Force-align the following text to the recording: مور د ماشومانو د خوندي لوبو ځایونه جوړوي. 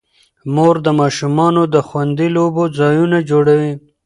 مور 0.53 0.75
د 0.85 0.87
ماشومانو 0.99 1.61
د 1.73 1.75
خوندي 1.87 2.27
لوبو 2.35 2.63
ځایونه 2.79 3.17
جوړوي. 3.29 3.73